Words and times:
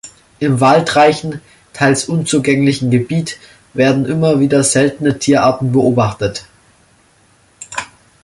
Im 0.39 0.59
waldreichen, 0.59 1.41
teils 1.73 2.05
unzugänglichen 2.05 2.89
Gebiet 2.89 3.37
werden 3.75 4.05
immer 4.07 4.39
wieder 4.39 4.63
seltene 4.63 5.19
Tierarten 5.19 5.71
beobachtet. 5.73 6.47